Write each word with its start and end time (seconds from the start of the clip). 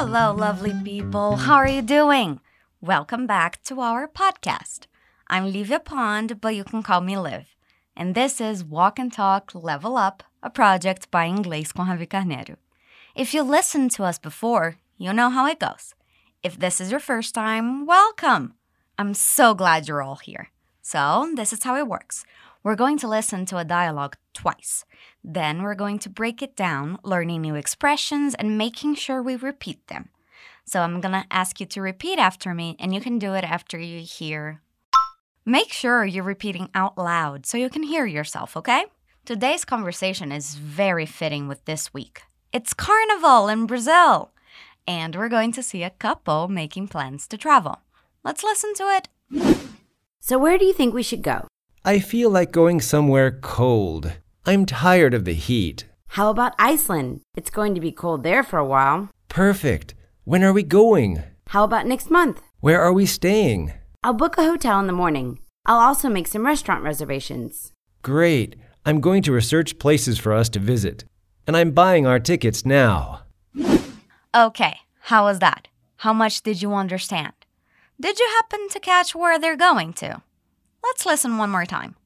Hello, 0.00 0.32
lovely 0.32 0.72
people. 0.84 1.34
How 1.34 1.56
are 1.56 1.66
you 1.66 1.82
doing? 1.82 2.38
Welcome 2.80 3.26
back 3.26 3.60
to 3.64 3.80
our 3.80 4.06
podcast. 4.06 4.86
I'm 5.26 5.50
Livia 5.50 5.80
Pond, 5.80 6.40
but 6.40 6.54
you 6.54 6.62
can 6.62 6.84
call 6.84 7.00
me 7.00 7.18
Liv. 7.18 7.46
And 7.96 8.14
this 8.14 8.40
is 8.40 8.62
Walk 8.62 9.00
and 9.00 9.12
Talk 9.12 9.50
Level 9.56 9.96
Up, 9.96 10.22
a 10.40 10.50
project 10.50 11.10
by 11.10 11.26
Inglês 11.26 11.74
com 11.74 11.88
Ravi 11.88 12.06
Carneiro. 12.06 12.58
If 13.16 13.34
you 13.34 13.42
listened 13.42 13.90
to 13.96 14.04
us 14.04 14.20
before, 14.20 14.76
you 14.98 15.12
know 15.12 15.30
how 15.30 15.46
it 15.48 15.58
goes. 15.58 15.96
If 16.44 16.60
this 16.60 16.80
is 16.80 16.92
your 16.92 17.00
first 17.00 17.34
time, 17.34 17.84
welcome. 17.84 18.54
I'm 19.00 19.14
so 19.14 19.52
glad 19.52 19.88
you're 19.88 20.00
all 20.00 20.20
here. 20.22 20.50
So, 20.80 21.32
this 21.34 21.52
is 21.52 21.64
how 21.64 21.74
it 21.74 21.88
works. 21.88 22.24
We're 22.62 22.76
going 22.76 22.98
to 22.98 23.08
listen 23.08 23.46
to 23.46 23.58
a 23.58 23.64
dialogue 23.64 24.16
twice. 24.32 24.84
Then 25.30 25.62
we're 25.62 25.74
going 25.74 25.98
to 25.98 26.08
break 26.08 26.40
it 26.40 26.56
down, 26.56 26.98
learning 27.04 27.42
new 27.42 27.54
expressions 27.54 28.34
and 28.34 28.56
making 28.56 28.94
sure 28.94 29.22
we 29.22 29.36
repeat 29.36 29.86
them. 29.88 30.08
So 30.64 30.80
I'm 30.80 31.02
gonna 31.02 31.26
ask 31.30 31.60
you 31.60 31.66
to 31.66 31.82
repeat 31.82 32.18
after 32.18 32.54
me, 32.54 32.76
and 32.80 32.94
you 32.94 33.00
can 33.02 33.18
do 33.18 33.34
it 33.34 33.44
after 33.44 33.78
you 33.78 34.00
hear. 34.00 34.62
Make 35.44 35.70
sure 35.70 36.06
you're 36.06 36.24
repeating 36.24 36.70
out 36.74 36.96
loud 36.96 37.44
so 37.44 37.58
you 37.58 37.68
can 37.68 37.82
hear 37.82 38.06
yourself, 38.06 38.56
okay? 38.56 38.86
Today's 39.26 39.66
conversation 39.66 40.32
is 40.32 40.54
very 40.54 41.04
fitting 41.04 41.46
with 41.46 41.62
this 41.66 41.92
week. 41.92 42.22
It's 42.50 42.72
Carnival 42.72 43.48
in 43.48 43.66
Brazil, 43.66 44.30
and 44.86 45.14
we're 45.14 45.28
going 45.28 45.52
to 45.52 45.62
see 45.62 45.82
a 45.82 45.90
couple 45.90 46.48
making 46.48 46.88
plans 46.88 47.28
to 47.28 47.36
travel. 47.36 47.80
Let's 48.24 48.42
listen 48.42 48.72
to 48.76 48.84
it. 48.84 49.08
So, 50.20 50.38
where 50.38 50.56
do 50.56 50.64
you 50.64 50.72
think 50.72 50.94
we 50.94 51.02
should 51.02 51.22
go? 51.22 51.46
I 51.84 51.98
feel 51.98 52.30
like 52.30 52.50
going 52.50 52.80
somewhere 52.80 53.30
cold. 53.30 54.14
I'm 54.48 54.64
tired 54.64 55.12
of 55.12 55.26
the 55.26 55.34
heat. 55.34 55.84
How 56.16 56.30
about 56.30 56.54
Iceland? 56.58 57.20
It's 57.36 57.50
going 57.50 57.74
to 57.74 57.82
be 57.82 57.92
cold 57.92 58.22
there 58.22 58.42
for 58.42 58.58
a 58.58 58.64
while. 58.64 59.10
Perfect. 59.28 59.94
When 60.24 60.42
are 60.42 60.54
we 60.54 60.62
going? 60.62 61.22
How 61.48 61.64
about 61.64 61.86
next 61.86 62.10
month? 62.10 62.40
Where 62.60 62.80
are 62.80 62.94
we 62.94 63.04
staying? 63.04 63.74
I'll 64.02 64.14
book 64.14 64.38
a 64.38 64.44
hotel 64.44 64.80
in 64.80 64.86
the 64.86 64.94
morning. 64.94 65.40
I'll 65.66 65.80
also 65.80 66.08
make 66.08 66.26
some 66.26 66.46
restaurant 66.46 66.82
reservations. 66.82 67.74
Great. 68.00 68.56
I'm 68.86 69.02
going 69.02 69.22
to 69.24 69.32
research 69.32 69.78
places 69.78 70.18
for 70.18 70.32
us 70.32 70.48
to 70.48 70.58
visit. 70.58 71.04
And 71.46 71.54
I'm 71.54 71.72
buying 71.72 72.06
our 72.06 72.18
tickets 72.18 72.64
now. 72.64 73.24
Okay, 74.34 74.78
how 75.00 75.24
was 75.24 75.40
that? 75.40 75.68
How 75.96 76.14
much 76.14 76.40
did 76.40 76.62
you 76.62 76.72
understand? 76.72 77.34
Did 78.00 78.18
you 78.18 78.26
happen 78.36 78.70
to 78.70 78.80
catch 78.80 79.14
where 79.14 79.38
they're 79.38 79.58
going 79.58 79.92
to? 79.94 80.22
Let's 80.82 81.04
listen 81.04 81.36
one 81.36 81.50
more 81.50 81.66
time. 81.66 81.96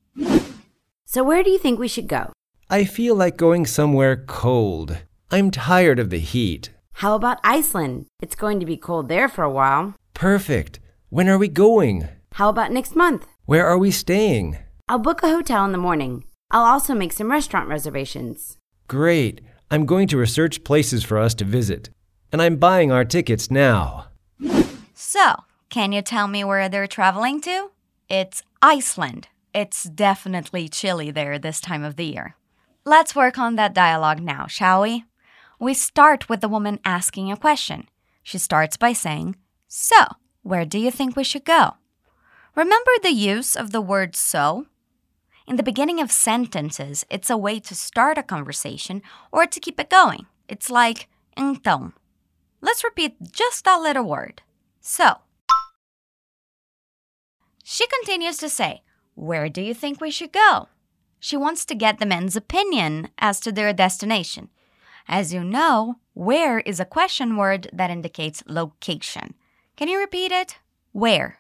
So, 1.13 1.23
where 1.23 1.43
do 1.43 1.51
you 1.51 1.59
think 1.59 1.79
we 1.79 1.89
should 1.89 2.09
go? 2.09 2.33
I 2.71 2.85
feel 2.85 3.15
like 3.15 3.37
going 3.37 3.67
somewhere 3.67 4.17
cold. 4.17 4.97
I'm 5.31 5.51
tired 5.51 5.99
of 5.99 6.09
the 6.09 6.19
heat. 6.19 6.71
How 6.95 7.15
about 7.15 7.39
Iceland? 7.45 8.07
It's 8.23 8.35
going 8.35 8.61
to 8.61 8.65
be 8.65 8.79
cold 8.79 9.11
there 9.11 9.29
for 9.29 9.45
a 9.45 9.51
while. 9.51 9.95
Perfect. 10.15 10.81
When 11.11 11.29
are 11.29 11.37
we 11.37 11.49
going? 11.49 12.09
How 12.33 12.49
about 12.49 12.73
next 12.73 12.97
month? 12.97 13.27
Where 13.45 13.67
are 13.67 13.77
we 13.77 13.91
staying? 13.91 14.57
I'll 14.89 14.99
book 14.99 15.23
a 15.23 15.29
hotel 15.29 15.67
in 15.67 15.73
the 15.73 15.77
morning. 15.87 16.25
I'll 16.51 16.65
also 16.65 16.95
make 16.95 17.13
some 17.13 17.31
restaurant 17.31 17.69
reservations. 17.69 18.57
Great. 18.89 19.43
I'm 19.71 19.85
going 19.85 20.09
to 20.09 20.17
research 20.17 20.65
places 20.65 21.05
for 21.05 21.19
us 21.19 21.35
to 21.35 21.45
visit. 21.45 21.91
And 22.33 22.41
I'm 22.41 22.57
buying 22.57 22.91
our 22.91 23.05
tickets 23.05 23.51
now. 23.51 24.07
So, 24.95 25.35
can 25.69 25.93
you 25.93 26.01
tell 26.01 26.27
me 26.27 26.43
where 26.43 26.71
they're 26.71 26.87
traveling 26.87 27.43
to? 27.43 27.71
It's 28.09 28.43
Iceland. 28.63 29.29
It's 29.55 29.85
definitely 29.85 30.69
chilly 30.69 31.11
there 31.11 31.39
this 31.39 31.61
time 31.61 31.85
of 31.85 31.97
the 31.97 32.07
year. 32.07 32.37
Let's 32.87 33.15
work 33.15 33.39
on 33.39 33.57
that 33.57 33.75
dialogue 33.75 34.23
now, 34.23 34.47
shall 34.47 34.83
we? 34.83 35.05
We 35.59 35.75
start 35.75 36.29
with 36.29 36.41
the 36.41 36.49
woman 36.49 36.81
asking 36.87 37.31
a 37.31 37.37
question. 37.37 37.89
She 38.23 38.39
starts 38.39 38.79
by 38.79 38.95
saying, 38.95 39.37
So, 39.69 39.97
where 40.43 40.65
do 40.65 40.79
you 40.79 40.91
think 40.91 41.17
we 41.17 41.25
should 41.25 41.45
go? 41.45 41.75
Remember 42.57 42.91
the 43.03 43.13
use 43.13 43.55
of 43.55 43.73
the 43.73 43.83
word 43.83 44.17
so? 44.17 44.67
In 45.47 45.57
the 45.57 45.63
beginning 45.63 46.01
of 46.01 46.11
sentences, 46.11 47.05
it's 47.11 47.29
a 47.29 47.37
way 47.37 47.61
to 47.61 47.75
start 47.75 48.17
a 48.17 48.23
conversation 48.23 49.03
or 49.31 49.45
to 49.47 49.61
keep 49.61 49.79
it 49.79 49.91
going. 49.91 50.27
It's 50.49 50.71
like, 50.71 51.09
então. 51.37 51.93
Let's 52.63 52.85
repeat 52.85 53.17
just 53.33 53.65
that 53.65 53.83
little 53.83 54.05
word. 54.05 54.41
So. 54.81 55.19
She 57.63 57.87
continues 57.87 58.39
to 58.39 58.49
say, 58.49 58.83
Where 59.15 59.49
do 59.49 59.61
you 59.61 59.75
think 59.75 60.01
we 60.01 60.11
should 60.11 60.33
go? 60.33 60.69
She 61.21 61.37
wants 61.37 61.65
to 61.67 61.75
get 61.75 61.99
the 61.99 62.07
men's 62.07 62.37
opinion 62.37 63.11
as 63.19 63.41
to 63.41 63.53
their 63.53 63.73
destination. 63.73 64.49
As 65.09 65.33
you 65.33 65.45
know, 65.45 65.97
where 66.15 66.61
is 66.61 66.81
a 66.81 66.85
question 66.85 67.37
word 67.37 67.69
that 67.73 67.91
indicates 67.91 68.43
location. 68.47 69.35
Can 69.77 69.89
you 69.89 69.99
repeat 69.99 70.33
it? 70.33 70.59
Where? 70.93 71.39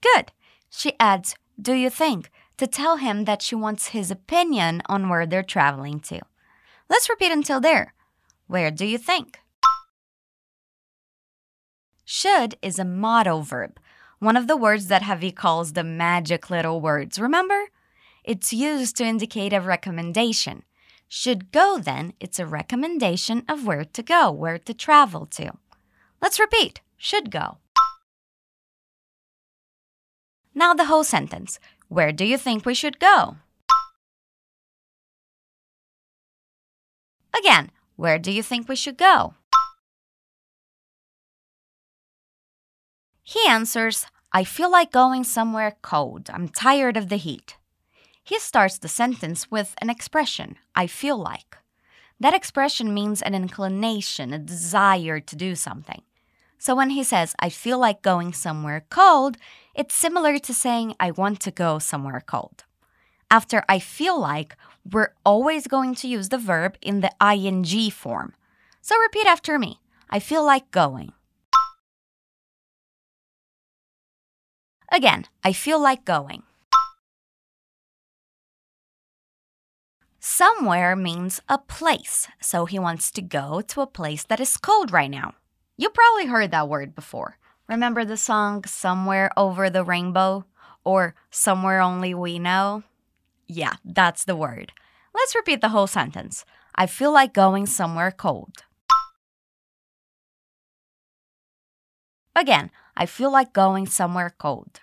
Good. 0.00 0.32
She 0.70 0.94
adds, 0.98 1.34
Do 1.60 1.74
you 1.74 1.90
think? 1.90 2.30
to 2.62 2.66
tell 2.68 2.98
him 2.98 3.24
that 3.24 3.42
she 3.42 3.56
wants 3.56 3.88
his 3.88 4.08
opinion 4.08 4.82
on 4.86 5.08
where 5.08 5.26
they're 5.26 5.42
traveling 5.42 5.98
to. 5.98 6.20
Let's 6.88 7.10
repeat 7.10 7.32
until 7.32 7.60
there. 7.60 7.92
Where 8.46 8.70
do 8.70 8.84
you 8.84 8.98
think? 8.98 9.40
Should 12.04 12.56
is 12.62 12.78
a 12.78 12.84
modal 12.84 13.42
verb, 13.42 13.80
one 14.22 14.36
of 14.36 14.46
the 14.46 14.56
words 14.56 14.86
that 14.86 15.02
Javi 15.02 15.34
calls 15.34 15.72
the 15.72 15.82
magic 15.82 16.48
little 16.48 16.80
words, 16.80 17.18
remember? 17.18 17.64
It's 18.22 18.52
used 18.52 18.96
to 18.98 19.04
indicate 19.04 19.52
a 19.52 19.60
recommendation. 19.60 20.62
Should 21.08 21.50
go, 21.50 21.76
then, 21.76 22.12
it's 22.20 22.38
a 22.38 22.46
recommendation 22.46 23.42
of 23.48 23.66
where 23.66 23.84
to 23.84 24.02
go, 24.02 24.30
where 24.30 24.58
to 24.58 24.72
travel 24.72 25.26
to. 25.26 25.54
Let's 26.20 26.38
repeat 26.38 26.80
should 26.96 27.32
go. 27.32 27.58
Now 30.54 30.72
the 30.72 30.84
whole 30.84 31.02
sentence. 31.02 31.58
Where 31.88 32.12
do 32.12 32.24
you 32.24 32.38
think 32.38 32.64
we 32.64 32.74
should 32.74 33.00
go? 33.00 33.38
Again, 37.36 37.72
where 37.96 38.20
do 38.20 38.30
you 38.30 38.44
think 38.44 38.68
we 38.68 38.76
should 38.76 38.96
go? 38.96 39.34
He 43.24 43.40
answers, 43.48 44.06
I 44.34 44.44
feel 44.44 44.70
like 44.70 44.90
going 44.90 45.24
somewhere 45.24 45.76
cold. 45.82 46.30
I'm 46.32 46.48
tired 46.48 46.96
of 46.96 47.10
the 47.10 47.16
heat. 47.16 47.58
He 48.24 48.38
starts 48.38 48.78
the 48.78 48.88
sentence 48.88 49.50
with 49.50 49.74
an 49.78 49.90
expression, 49.90 50.56
I 50.74 50.86
feel 50.86 51.18
like. 51.18 51.58
That 52.18 52.34
expression 52.34 52.94
means 52.94 53.20
an 53.20 53.34
inclination, 53.34 54.32
a 54.32 54.38
desire 54.38 55.20
to 55.20 55.36
do 55.36 55.54
something. 55.54 56.02
So 56.56 56.74
when 56.74 56.90
he 56.90 57.02
says, 57.02 57.34
I 57.40 57.50
feel 57.50 57.78
like 57.78 58.00
going 58.00 58.32
somewhere 58.32 58.86
cold, 58.88 59.36
it's 59.74 59.94
similar 59.94 60.38
to 60.38 60.54
saying, 60.54 60.94
I 60.98 61.10
want 61.10 61.40
to 61.40 61.50
go 61.50 61.78
somewhere 61.78 62.22
cold. 62.24 62.64
After 63.30 63.64
I 63.68 63.80
feel 63.80 64.18
like, 64.18 64.56
we're 64.90 65.12
always 65.26 65.66
going 65.66 65.94
to 65.96 66.08
use 66.08 66.30
the 66.30 66.38
verb 66.38 66.78
in 66.80 67.00
the 67.00 67.12
ing 67.20 67.90
form. 67.90 68.34
So 68.80 68.98
repeat 68.98 69.26
after 69.26 69.58
me 69.58 69.80
I 70.08 70.20
feel 70.20 70.44
like 70.44 70.70
going. 70.70 71.12
Again, 74.92 75.24
I 75.42 75.54
feel 75.54 75.80
like 75.80 76.04
going. 76.04 76.42
Somewhere 80.20 80.94
means 80.94 81.40
a 81.48 81.56
place, 81.56 82.28
so 82.40 82.66
he 82.66 82.78
wants 82.78 83.10
to 83.12 83.22
go 83.22 83.62
to 83.62 83.80
a 83.80 83.86
place 83.86 84.22
that 84.24 84.38
is 84.38 84.58
cold 84.58 84.92
right 84.92 85.10
now. 85.10 85.32
You 85.78 85.88
probably 85.88 86.26
heard 86.26 86.50
that 86.50 86.68
word 86.68 86.94
before. 86.94 87.38
Remember 87.68 88.04
the 88.04 88.18
song 88.18 88.64
Somewhere 88.64 89.30
Over 89.34 89.70
the 89.70 89.82
Rainbow 89.82 90.44
or 90.84 91.14
Somewhere 91.30 91.80
Only 91.80 92.12
We 92.12 92.38
Know? 92.38 92.82
Yeah, 93.46 93.76
that's 93.84 94.24
the 94.24 94.36
word. 94.36 94.72
Let's 95.14 95.34
repeat 95.34 95.62
the 95.62 95.70
whole 95.70 95.86
sentence. 95.86 96.44
I 96.74 96.86
feel 96.86 97.12
like 97.12 97.32
going 97.32 97.64
somewhere 97.64 98.10
cold. 98.10 98.64
Again, 102.36 102.70
I 102.96 103.06
feel 103.06 103.32
like 103.32 103.52
going 103.52 103.86
somewhere 103.86 104.34
cold. 104.38 104.80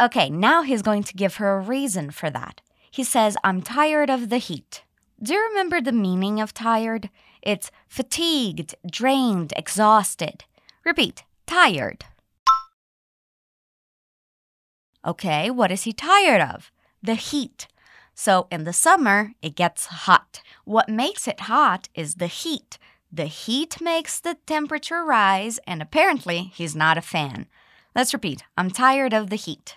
Okay, 0.00 0.30
now 0.30 0.62
he's 0.62 0.82
going 0.82 1.04
to 1.04 1.14
give 1.14 1.36
her 1.36 1.56
a 1.56 1.60
reason 1.60 2.10
for 2.10 2.30
that. 2.30 2.60
He 2.90 3.04
says, 3.04 3.36
I'm 3.44 3.62
tired 3.62 4.10
of 4.10 4.28
the 4.28 4.38
heat. 4.38 4.82
Do 5.22 5.34
you 5.34 5.48
remember 5.48 5.80
the 5.80 5.92
meaning 5.92 6.40
of 6.40 6.52
tired? 6.52 7.08
It's 7.40 7.70
fatigued, 7.88 8.74
drained, 8.90 9.52
exhausted. 9.56 10.44
Repeat, 10.84 11.22
tired. 11.46 12.04
Okay, 15.06 15.50
what 15.50 15.70
is 15.70 15.82
he 15.84 15.92
tired 15.92 16.40
of? 16.40 16.72
The 17.02 17.14
heat. 17.14 17.68
So 18.14 18.46
in 18.50 18.64
the 18.64 18.72
summer, 18.72 19.32
it 19.42 19.54
gets 19.54 19.86
hot. 19.86 20.42
What 20.64 20.88
makes 20.88 21.26
it 21.26 21.40
hot 21.40 21.88
is 21.94 22.16
the 22.16 22.26
heat. 22.26 22.78
The 23.14 23.26
heat 23.26 23.78
makes 23.78 24.18
the 24.18 24.38
temperature 24.46 25.04
rise, 25.04 25.58
and 25.66 25.82
apparently, 25.82 26.50
he's 26.54 26.74
not 26.74 26.96
a 26.96 27.02
fan. 27.02 27.46
Let's 27.94 28.14
repeat 28.14 28.42
I'm 28.56 28.70
tired 28.70 29.12
of 29.12 29.28
the 29.28 29.36
heat. 29.36 29.76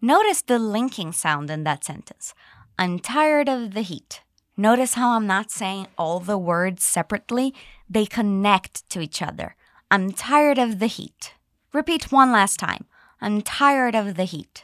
Notice 0.00 0.42
the 0.42 0.60
linking 0.60 1.10
sound 1.10 1.50
in 1.50 1.64
that 1.64 1.82
sentence. 1.82 2.32
I'm 2.78 3.00
tired 3.00 3.48
of 3.48 3.74
the 3.74 3.80
heat. 3.82 4.22
Notice 4.56 4.94
how 4.94 5.16
I'm 5.16 5.26
not 5.26 5.50
saying 5.50 5.88
all 5.98 6.20
the 6.20 6.38
words 6.38 6.84
separately? 6.84 7.52
They 7.90 8.06
connect 8.06 8.88
to 8.90 9.00
each 9.00 9.20
other. 9.20 9.56
I'm 9.90 10.12
tired 10.12 10.58
of 10.58 10.78
the 10.78 10.86
heat. 10.86 11.34
Repeat 11.72 12.12
one 12.12 12.30
last 12.30 12.58
time. 12.58 12.84
I'm 13.20 13.42
tired 13.42 13.96
of 13.96 14.14
the 14.14 14.24
heat. 14.24 14.62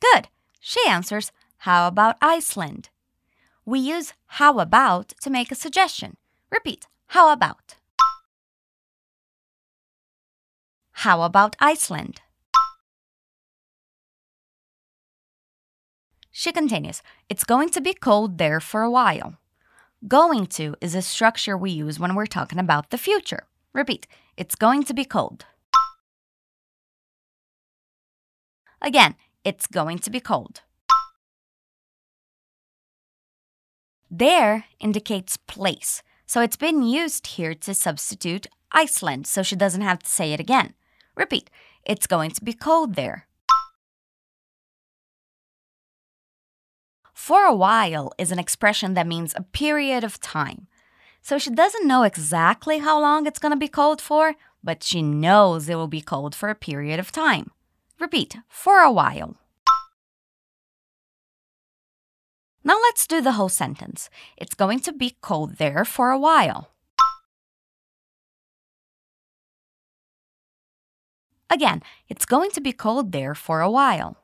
Good. 0.00 0.28
She 0.68 0.86
answers, 0.86 1.32
How 1.64 1.88
about 1.88 2.18
Iceland? 2.20 2.90
We 3.64 3.78
use 3.78 4.12
how 4.26 4.58
about 4.58 5.14
to 5.22 5.30
make 5.30 5.50
a 5.50 5.54
suggestion. 5.54 6.18
Repeat, 6.50 6.86
how 7.06 7.32
about? 7.32 7.76
How 10.92 11.22
about 11.22 11.56
Iceland? 11.58 12.20
She 16.30 16.52
continues, 16.52 17.00
It's 17.30 17.44
going 17.44 17.70
to 17.70 17.80
be 17.80 17.94
cold 17.94 18.36
there 18.36 18.60
for 18.60 18.82
a 18.82 18.90
while. 18.90 19.38
Going 20.06 20.46
to 20.58 20.76
is 20.82 20.94
a 20.94 21.00
structure 21.00 21.56
we 21.56 21.70
use 21.70 21.98
when 21.98 22.14
we're 22.14 22.26
talking 22.26 22.58
about 22.58 22.90
the 22.90 22.98
future. 22.98 23.44
Repeat, 23.72 24.06
it's 24.36 24.54
going 24.54 24.82
to 24.82 24.92
be 24.92 25.06
cold. 25.06 25.46
Again, 28.82 29.16
it's 29.48 29.66
going 29.66 29.98
to 29.98 30.10
be 30.10 30.20
cold. 30.20 30.60
There 34.10 34.66
indicates 34.78 35.38
place, 35.38 36.02
so 36.26 36.42
it's 36.42 36.56
been 36.56 36.82
used 36.82 37.26
here 37.38 37.54
to 37.54 37.72
substitute 37.72 38.46
Iceland, 38.72 39.26
so 39.26 39.42
she 39.42 39.56
doesn't 39.56 39.88
have 39.90 40.00
to 40.00 40.10
say 40.10 40.34
it 40.34 40.40
again. 40.40 40.74
Repeat, 41.16 41.48
it's 41.82 42.06
going 42.06 42.32
to 42.32 42.44
be 42.44 42.52
cold 42.52 42.94
there. 42.94 43.26
For 47.14 47.46
a 47.46 47.56
while 47.56 48.12
is 48.18 48.30
an 48.30 48.38
expression 48.38 48.92
that 48.94 49.06
means 49.06 49.32
a 49.34 49.42
period 49.42 50.04
of 50.04 50.20
time. 50.20 50.66
So 51.22 51.38
she 51.38 51.50
doesn't 51.50 51.88
know 51.88 52.02
exactly 52.02 52.78
how 52.78 53.00
long 53.00 53.26
it's 53.26 53.38
going 53.38 53.52
to 53.52 53.66
be 53.66 53.68
cold 53.68 54.02
for, 54.02 54.34
but 54.62 54.82
she 54.82 55.00
knows 55.00 55.68
it 55.68 55.76
will 55.76 55.88
be 55.88 56.02
cold 56.02 56.34
for 56.34 56.50
a 56.50 56.54
period 56.54 57.00
of 57.00 57.10
time. 57.10 57.50
Repeat, 58.00 58.36
for 58.48 58.80
a 58.80 58.92
while. 58.92 59.36
Now 62.62 62.78
let's 62.82 63.06
do 63.06 63.20
the 63.20 63.32
whole 63.32 63.48
sentence. 63.48 64.10
It's 64.36 64.54
going 64.54 64.80
to 64.80 64.92
be 64.92 65.16
cold 65.20 65.56
there 65.56 65.84
for 65.84 66.10
a 66.10 66.18
while. 66.18 66.70
Again, 71.50 71.82
it's 72.08 72.26
going 72.26 72.50
to 72.50 72.60
be 72.60 72.72
cold 72.72 73.12
there 73.12 73.34
for 73.34 73.60
a 73.60 73.70
while. 73.70 74.18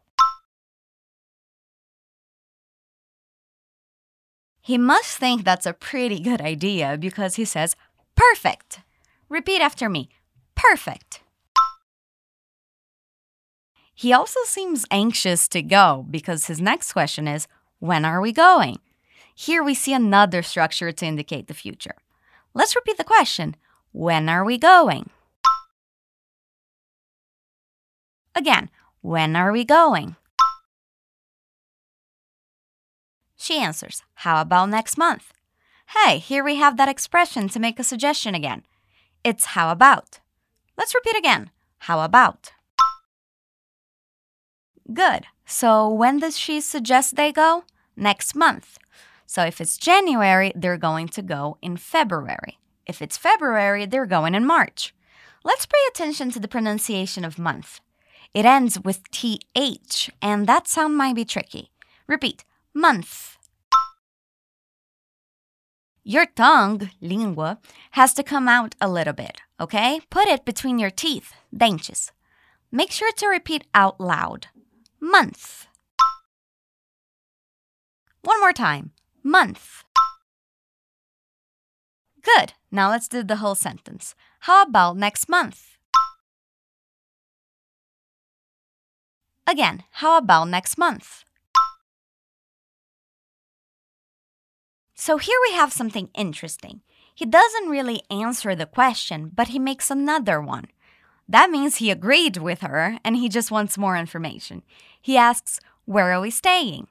He 4.60 4.78
must 4.78 5.18
think 5.18 5.44
that's 5.44 5.66
a 5.66 5.72
pretty 5.72 6.20
good 6.20 6.40
idea 6.40 6.96
because 6.98 7.36
he 7.36 7.44
says, 7.44 7.76
Perfect. 8.14 8.80
Repeat 9.28 9.60
after 9.60 9.88
me. 9.88 10.08
Perfect. 10.54 11.23
He 13.94 14.12
also 14.12 14.40
seems 14.44 14.84
anxious 14.90 15.46
to 15.48 15.62
go 15.62 16.04
because 16.10 16.46
his 16.46 16.60
next 16.60 16.92
question 16.92 17.28
is, 17.28 17.46
When 17.78 18.04
are 18.04 18.20
we 18.20 18.32
going? 18.32 18.78
Here 19.34 19.62
we 19.62 19.74
see 19.74 19.92
another 19.92 20.42
structure 20.42 20.90
to 20.90 21.06
indicate 21.06 21.46
the 21.46 21.54
future. 21.54 21.96
Let's 22.54 22.74
repeat 22.74 22.96
the 22.96 23.04
question 23.04 23.54
When 23.92 24.28
are 24.28 24.44
we 24.44 24.58
going? 24.58 25.10
Again, 28.34 28.68
when 29.00 29.36
are 29.36 29.52
we 29.52 29.64
going? 29.64 30.16
She 33.36 33.58
answers, 33.58 34.02
How 34.14 34.40
about 34.40 34.70
next 34.70 34.98
month? 34.98 35.32
Hey, 35.88 36.18
here 36.18 36.42
we 36.42 36.56
have 36.56 36.76
that 36.76 36.88
expression 36.88 37.48
to 37.50 37.60
make 37.60 37.78
a 37.78 37.84
suggestion 37.84 38.34
again. 38.34 38.64
It's 39.22 39.44
how 39.54 39.70
about. 39.70 40.18
Let's 40.76 40.94
repeat 40.94 41.16
again. 41.16 41.50
How 41.80 42.00
about? 42.00 42.53
Good. 44.92 45.26
So 45.46 45.88
when 45.88 46.18
does 46.18 46.38
she 46.38 46.60
suggest 46.60 47.16
they 47.16 47.32
go? 47.32 47.64
Next 47.96 48.34
month. 48.34 48.78
So 49.26 49.42
if 49.42 49.60
it's 49.60 49.78
January, 49.78 50.52
they're 50.54 50.76
going 50.76 51.08
to 51.08 51.22
go 51.22 51.56
in 51.62 51.76
February. 51.76 52.58
If 52.86 53.00
it's 53.00 53.16
February, 53.16 53.86
they're 53.86 54.06
going 54.06 54.34
in 54.34 54.46
March. 54.46 54.94
Let's 55.42 55.66
pay 55.66 55.78
attention 55.88 56.30
to 56.32 56.40
the 56.40 56.48
pronunciation 56.48 57.24
of 57.24 57.38
month. 57.38 57.80
It 58.34 58.44
ends 58.44 58.80
with 58.80 59.10
th, 59.10 60.10
and 60.20 60.46
that 60.46 60.68
sound 60.68 60.96
might 60.96 61.14
be 61.14 61.24
tricky. 61.24 61.70
Repeat 62.06 62.44
month. 62.74 63.38
Your 66.02 66.26
tongue, 66.26 66.90
língua, 67.02 67.58
has 67.92 68.12
to 68.14 68.22
come 68.22 68.48
out 68.48 68.74
a 68.80 68.90
little 68.90 69.14
bit, 69.14 69.40
okay? 69.58 70.00
Put 70.10 70.28
it 70.28 70.44
between 70.44 70.78
your 70.78 70.90
teeth, 70.90 71.32
dentes. 71.56 72.12
Make 72.70 72.90
sure 72.90 73.12
to 73.12 73.28
repeat 73.28 73.64
out 73.74 74.00
loud. 74.00 74.48
Month. 75.04 75.66
One 78.22 78.40
more 78.40 78.54
time. 78.54 78.92
Month. 79.22 79.84
Good. 82.22 82.54
Now 82.70 82.88
let's 82.88 83.06
do 83.06 83.22
the 83.22 83.36
whole 83.36 83.54
sentence. 83.54 84.14
How 84.40 84.62
about 84.62 84.96
next 84.96 85.28
month? 85.28 85.76
Again, 89.46 89.82
how 90.00 90.16
about 90.16 90.48
next 90.48 90.78
month? 90.78 91.24
So 94.94 95.18
here 95.18 95.38
we 95.46 95.54
have 95.54 95.70
something 95.70 96.08
interesting. 96.14 96.80
He 97.14 97.26
doesn't 97.26 97.68
really 97.68 98.00
answer 98.10 98.54
the 98.54 98.64
question, 98.64 99.30
but 99.34 99.48
he 99.48 99.58
makes 99.58 99.90
another 99.90 100.40
one. 100.40 100.68
That 101.28 101.50
means 101.50 101.76
he 101.76 101.90
agreed 101.90 102.36
with 102.36 102.60
her 102.60 102.98
and 103.04 103.16
he 103.16 103.28
just 103.28 103.50
wants 103.50 103.78
more 103.78 103.96
information. 103.96 104.62
He 105.04 105.18
asks, 105.18 105.60
Where 105.84 106.14
are 106.14 106.20
we 106.22 106.30
staying? 106.30 106.86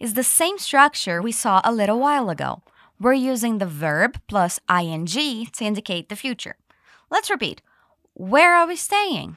It's 0.00 0.14
the 0.14 0.24
same 0.24 0.56
structure 0.56 1.20
we 1.20 1.32
saw 1.32 1.60
a 1.62 1.70
little 1.70 1.98
while 1.98 2.30
ago. 2.30 2.62
We're 2.98 3.12
using 3.12 3.58
the 3.58 3.66
verb 3.66 4.18
plus 4.26 4.58
ing 4.70 5.04
to 5.04 5.64
indicate 5.64 6.08
the 6.08 6.16
future. 6.16 6.56
Let's 7.10 7.28
repeat. 7.28 7.60
Where 8.14 8.56
are 8.56 8.66
we 8.66 8.74
staying? 8.74 9.36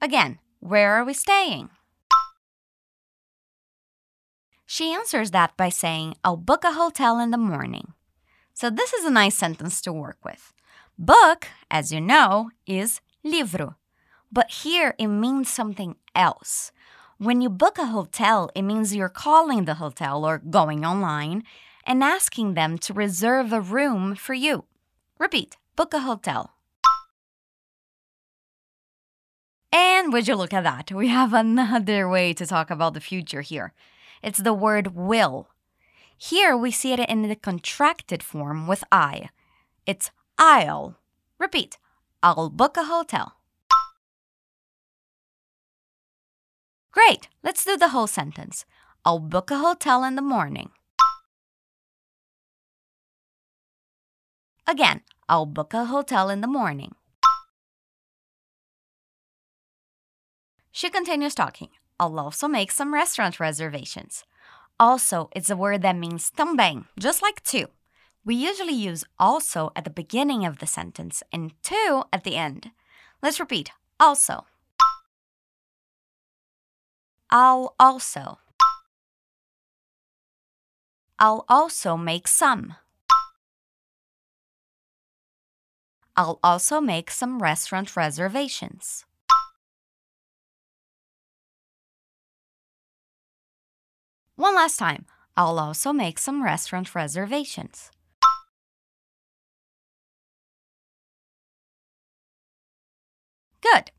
Again, 0.00 0.38
where 0.60 0.94
are 0.94 1.04
we 1.04 1.12
staying? 1.12 1.68
She 4.64 4.94
answers 4.94 5.32
that 5.32 5.58
by 5.58 5.68
saying, 5.68 6.14
I'll 6.24 6.38
book 6.38 6.64
a 6.64 6.72
hotel 6.72 7.18
in 7.18 7.32
the 7.32 7.36
morning. 7.36 7.92
So 8.54 8.70
this 8.70 8.94
is 8.94 9.04
a 9.04 9.10
nice 9.10 9.36
sentence 9.36 9.82
to 9.82 9.92
work 9.92 10.24
with. 10.24 10.54
Book, 10.98 11.48
as 11.70 11.92
you 11.92 12.00
know, 12.00 12.48
is 12.66 13.02
livro. 13.22 13.76
But 14.34 14.50
here 14.50 14.96
it 14.98 15.06
means 15.06 15.48
something 15.48 15.94
else. 16.12 16.72
When 17.18 17.40
you 17.40 17.48
book 17.48 17.78
a 17.78 17.86
hotel, 17.86 18.50
it 18.56 18.62
means 18.62 18.92
you're 18.92 19.08
calling 19.08 19.64
the 19.64 19.74
hotel 19.74 20.24
or 20.24 20.38
going 20.38 20.84
online 20.84 21.44
and 21.86 22.02
asking 22.02 22.54
them 22.54 22.76
to 22.78 22.92
reserve 22.92 23.52
a 23.52 23.60
room 23.60 24.16
for 24.16 24.34
you. 24.34 24.64
Repeat 25.20 25.56
book 25.76 25.94
a 25.94 26.00
hotel. 26.00 26.50
And 29.70 30.12
would 30.12 30.26
you 30.26 30.34
look 30.34 30.52
at 30.52 30.64
that? 30.64 30.90
We 30.90 31.08
have 31.08 31.32
another 31.46 32.08
way 32.08 32.34
to 32.34 32.44
talk 32.44 32.70
about 32.70 32.94
the 32.94 33.00
future 33.00 33.42
here. 33.42 33.72
It's 34.20 34.42
the 34.42 34.52
word 34.52 34.96
will. 34.96 35.48
Here 36.18 36.56
we 36.56 36.72
see 36.72 36.92
it 36.92 36.98
in 36.98 37.22
the 37.22 37.36
contracted 37.36 38.22
form 38.24 38.66
with 38.66 38.82
I. 38.90 39.28
It's 39.86 40.10
I'll. 40.38 40.96
Repeat 41.38 41.78
I'll 42.20 42.50
book 42.50 42.76
a 42.76 42.84
hotel. 42.84 43.36
Great, 46.94 47.26
let's 47.42 47.64
do 47.64 47.76
the 47.76 47.88
whole 47.88 48.06
sentence. 48.06 48.64
I'll 49.04 49.18
book 49.18 49.50
a 49.50 49.58
hotel 49.58 50.04
in 50.04 50.14
the 50.14 50.22
morning. 50.22 50.70
Again, 54.64 55.00
I'll 55.28 55.44
book 55.44 55.74
a 55.74 55.86
hotel 55.86 56.30
in 56.30 56.40
the 56.40 56.46
morning. 56.46 56.94
She 60.70 60.88
continues 60.88 61.34
talking. 61.34 61.70
I'll 61.98 62.20
also 62.20 62.46
make 62.46 62.70
some 62.70 62.94
restaurant 62.94 63.40
reservations. 63.40 64.22
Also, 64.78 65.30
it's 65.34 65.50
a 65.50 65.56
word 65.56 65.82
that 65.82 65.96
means 65.96 66.30
também, 66.30 66.86
just 66.96 67.22
like 67.22 67.42
to. 67.44 67.66
We 68.24 68.36
usually 68.36 68.72
use 68.72 69.04
also 69.18 69.72
at 69.74 69.82
the 69.82 69.90
beginning 69.90 70.46
of 70.46 70.58
the 70.58 70.66
sentence 70.66 71.24
and 71.32 71.60
to 71.64 72.04
at 72.12 72.22
the 72.22 72.36
end. 72.36 72.70
Let's 73.20 73.40
repeat 73.40 73.72
also. 73.98 74.46
I'll 77.36 77.74
also. 77.80 78.38
I'll 81.18 81.44
also 81.48 81.96
make 81.96 82.28
some. 82.28 82.76
I'll 86.16 86.38
also 86.44 86.80
make 86.80 87.10
some 87.10 87.42
restaurant 87.42 87.96
reservations. 87.96 89.04
One 94.36 94.54
last 94.54 94.76
time. 94.76 95.04
I'll 95.36 95.58
also 95.58 95.92
make 95.92 96.20
some 96.20 96.44
restaurant 96.44 96.94
reservations. 96.94 97.90
Good. 103.60 103.90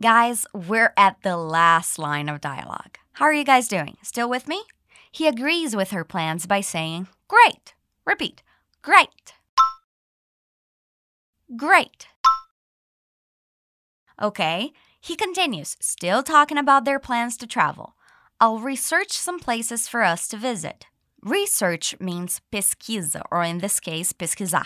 Guys, 0.00 0.46
we're 0.54 0.94
at 0.96 1.20
the 1.22 1.36
last 1.36 1.98
line 1.98 2.30
of 2.30 2.40
dialogue. 2.40 2.96
How 3.12 3.26
are 3.26 3.34
you 3.34 3.44
guys 3.44 3.68
doing? 3.68 3.98
Still 4.02 4.30
with 4.30 4.48
me? 4.48 4.62
He 5.12 5.26
agrees 5.26 5.76
with 5.76 5.90
her 5.90 6.04
plans 6.04 6.46
by 6.46 6.62
saying, 6.62 7.08
Great. 7.28 7.74
Repeat, 8.06 8.42
Great. 8.80 9.34
Great. 11.54 12.06
Okay, 14.22 14.72
he 15.02 15.16
continues, 15.16 15.76
still 15.80 16.22
talking 16.22 16.56
about 16.56 16.86
their 16.86 16.98
plans 16.98 17.36
to 17.36 17.46
travel. 17.46 17.94
I'll 18.40 18.58
research 18.58 19.12
some 19.12 19.38
places 19.38 19.86
for 19.86 20.02
us 20.02 20.28
to 20.28 20.38
visit. 20.38 20.86
Research 21.20 21.94
means 22.00 22.40
pesquisa, 22.50 23.20
or 23.30 23.42
in 23.42 23.58
this 23.58 23.78
case, 23.80 24.14
pesquisar. 24.14 24.64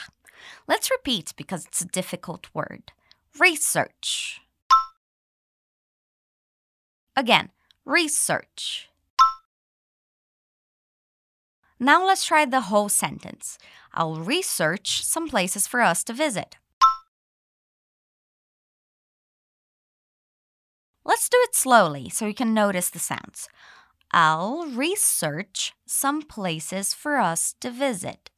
Let's 0.69 0.93
repeat 0.93 1.33
because 1.37 1.67
it's 1.67 1.81
a 1.81 1.87
difficult 1.87 2.47
word. 2.55 2.93
Research. 3.41 4.41
Again, 7.17 7.51
research. 7.85 8.89
Now 11.79 12.05
let's 12.05 12.25
try 12.25 12.45
the 12.45 12.63
whole 12.63 12.89
sentence. 12.89 13.59
I'll 13.93 14.17
research 14.17 15.05
some 15.05 15.29
places 15.29 15.69
for 15.69 15.81
us 15.81 16.03
to 16.05 16.13
visit. 16.13 16.57
Let's 21.05 21.29
do 21.29 21.37
it 21.43 21.55
slowly 21.55 22.09
so 22.09 22.27
you 22.27 22.35
can 22.35 22.55
notice 22.55 22.91
the 22.91 22.99
sounds. 22.99 23.49
I'll 24.11 24.67
research 24.67 25.73
some 25.87 26.23
places 26.23 26.95
for 26.95 27.19
us 27.19 27.55
to 27.61 27.71
visit. 27.71 28.31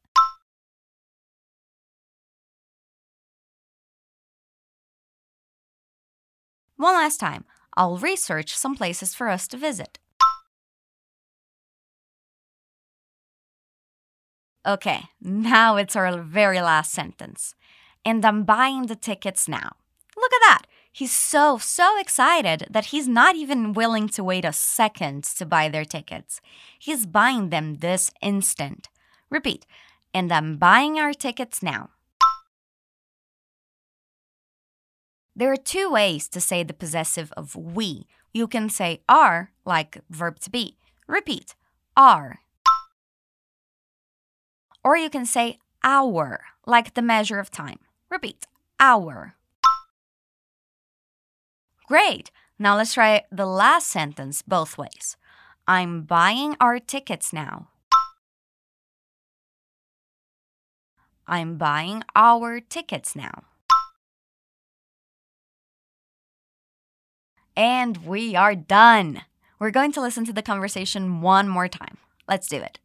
One 6.75 6.93
last 6.93 7.19
time. 7.19 7.45
I'll 7.77 7.97
research 7.97 8.57
some 8.57 8.75
places 8.75 9.13
for 9.13 9.29
us 9.29 9.47
to 9.49 9.57
visit. 9.57 9.99
Okay, 14.67 15.03
now 15.21 15.77
it's 15.77 15.95
our 15.95 16.21
very 16.21 16.59
last 16.59 16.91
sentence. 16.91 17.55
And 18.03 18.25
I'm 18.25 18.43
buying 18.43 18.87
the 18.87 18.95
tickets 18.95 19.47
now. 19.47 19.77
Look 20.17 20.33
at 20.33 20.41
that. 20.47 20.61
He's 20.91 21.11
so, 21.11 21.59
so 21.59 21.99
excited 21.99 22.65
that 22.71 22.87
he's 22.87 23.07
not 23.07 23.35
even 23.35 23.73
willing 23.73 24.09
to 24.09 24.23
wait 24.23 24.43
a 24.43 24.51
second 24.51 25.23
to 25.37 25.45
buy 25.45 25.69
their 25.69 25.85
tickets. 25.85 26.41
He's 26.79 27.05
buying 27.05 27.49
them 27.49 27.75
this 27.75 28.09
instant. 28.21 28.89
Repeat, 29.29 29.67
and 30.13 30.33
I'm 30.33 30.57
buying 30.57 30.99
our 30.99 31.13
tickets 31.13 31.61
now. 31.61 31.91
There 35.37 35.51
are 35.51 35.55
two 35.55 35.91
ways 35.91 36.27
to 36.29 36.41
say 36.41 36.63
the 36.63 36.73
possessive 36.73 37.31
of 37.37 37.55
we. 37.55 38.07
You 38.33 38.47
can 38.47 38.71
say 38.71 39.01
are, 39.07 39.51
like 39.65 40.01
verb 40.09 40.39
to 40.39 40.49
be. 40.49 40.77
Repeat, 41.05 41.53
are. 41.95 42.39
Or 44.83 44.97
you 44.97 45.11
can 45.11 45.27
say 45.27 45.59
our, 45.83 46.41
like 46.65 46.95
the 46.95 47.03
measure 47.03 47.37
of 47.37 47.51
time. 47.51 47.77
Repeat, 48.09 48.47
our. 48.79 49.35
Great. 51.87 52.31
Now 52.57 52.75
let's 52.75 52.95
try 52.95 53.21
the 53.31 53.45
last 53.45 53.85
sentence 53.85 54.41
both 54.41 54.75
ways. 54.75 55.17
I'm 55.67 56.01
buying 56.01 56.57
our 56.59 56.79
tickets 56.79 57.31
now. 57.31 57.67
I'm 61.27 61.57
buying 61.57 62.01
our 62.15 62.59
tickets 62.59 63.15
now. 63.15 63.43
And 67.57 68.05
we 68.05 68.35
are 68.35 68.53
done. 68.53 69.23
We're 69.57 69.71
going 69.71 69.91
to 69.93 70.01
listen 70.01 70.23
to 70.25 70.31
the 70.31 70.43
conversation 70.43 71.21
one 71.21 71.49
more 71.49 71.67
time. 71.67 71.97
Let's 72.29 72.47
do 72.47 72.61
it. 72.61 72.77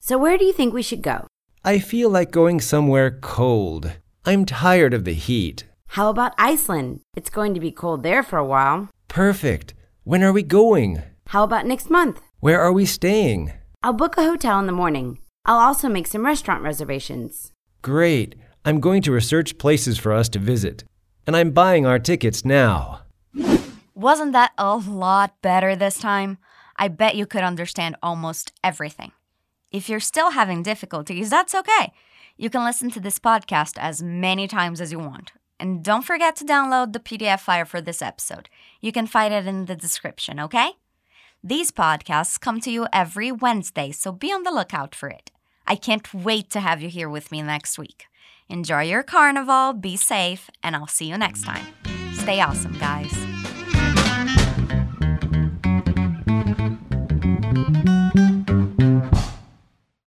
So, 0.00 0.18
where 0.18 0.36
do 0.36 0.44
you 0.44 0.52
think 0.52 0.74
we 0.74 0.82
should 0.82 1.00
go? 1.00 1.26
I 1.64 1.78
feel 1.78 2.10
like 2.10 2.30
going 2.30 2.60
somewhere 2.60 3.10
cold. 3.10 3.92
I'm 4.26 4.44
tired 4.44 4.92
of 4.92 5.04
the 5.04 5.14
heat. 5.14 5.64
How 5.86 6.10
about 6.10 6.34
Iceland? 6.36 7.00
It's 7.16 7.30
going 7.30 7.54
to 7.54 7.60
be 7.60 7.72
cold 7.72 8.02
there 8.02 8.22
for 8.22 8.36
a 8.38 8.44
while. 8.44 8.90
Perfect. 9.08 9.72
When 10.02 10.22
are 10.22 10.32
we 10.32 10.42
going? 10.42 11.02
How 11.28 11.44
about 11.44 11.64
next 11.64 11.88
month? 11.88 12.20
Where 12.40 12.60
are 12.60 12.72
we 12.72 12.84
staying? 12.84 13.54
I'll 13.82 13.94
book 13.94 14.18
a 14.18 14.24
hotel 14.24 14.60
in 14.60 14.66
the 14.66 14.72
morning. 14.72 15.20
I'll 15.46 15.60
also 15.60 15.88
make 15.88 16.06
some 16.06 16.26
restaurant 16.26 16.62
reservations. 16.62 17.52
Great. 17.80 18.34
I'm 18.66 18.80
going 18.80 19.00
to 19.02 19.12
research 19.12 19.56
places 19.56 19.96
for 19.96 20.12
us 20.12 20.28
to 20.30 20.38
visit. 20.38 20.84
And 21.26 21.34
I'm 21.34 21.52
buying 21.52 21.86
our 21.86 21.98
tickets 21.98 22.44
now. 22.44 23.03
Wasn't 23.94 24.32
that 24.32 24.52
a 24.58 24.76
lot 24.76 25.40
better 25.42 25.76
this 25.76 25.98
time? 25.98 26.38
I 26.76 26.88
bet 26.88 27.16
you 27.16 27.26
could 27.26 27.42
understand 27.42 27.96
almost 28.02 28.52
everything. 28.62 29.12
If 29.70 29.88
you're 29.88 30.00
still 30.00 30.30
having 30.30 30.62
difficulties, 30.62 31.30
that's 31.30 31.54
okay. 31.54 31.92
You 32.36 32.50
can 32.50 32.64
listen 32.64 32.90
to 32.90 33.00
this 33.00 33.18
podcast 33.18 33.74
as 33.78 34.02
many 34.02 34.48
times 34.48 34.80
as 34.80 34.90
you 34.90 34.98
want. 34.98 35.32
And 35.60 35.84
don't 35.84 36.02
forget 36.02 36.34
to 36.36 36.44
download 36.44 36.92
the 36.92 37.00
PDF 37.00 37.40
file 37.40 37.64
for 37.64 37.80
this 37.80 38.02
episode. 38.02 38.48
You 38.80 38.90
can 38.90 39.06
find 39.06 39.32
it 39.32 39.46
in 39.46 39.66
the 39.66 39.76
description, 39.76 40.40
okay? 40.40 40.72
These 41.42 41.70
podcasts 41.70 42.40
come 42.40 42.60
to 42.60 42.70
you 42.70 42.86
every 42.92 43.30
Wednesday, 43.30 43.92
so 43.92 44.10
be 44.10 44.32
on 44.32 44.42
the 44.42 44.50
lookout 44.50 44.94
for 44.94 45.08
it. 45.08 45.30
I 45.66 45.76
can't 45.76 46.12
wait 46.12 46.50
to 46.50 46.60
have 46.60 46.82
you 46.82 46.88
here 46.88 47.08
with 47.08 47.30
me 47.30 47.42
next 47.42 47.78
week. 47.78 48.06
Enjoy 48.48 48.82
your 48.82 49.02
carnival, 49.02 49.72
be 49.72 49.96
safe, 49.96 50.50
and 50.62 50.74
I'll 50.74 50.86
see 50.86 51.06
you 51.06 51.16
next 51.16 51.44
time. 51.44 52.03
Stay 52.24 52.40
awesome, 52.40 52.72
guys. 52.78 53.33